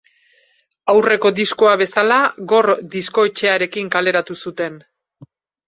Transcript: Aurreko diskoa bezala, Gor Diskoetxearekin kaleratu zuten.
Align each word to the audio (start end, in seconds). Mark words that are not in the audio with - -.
Aurreko 0.93 1.31
diskoa 1.39 1.73
bezala, 1.83 2.17
Gor 2.55 2.69
Diskoetxearekin 2.97 3.95
kaleratu 3.99 4.41
zuten. 4.49 4.85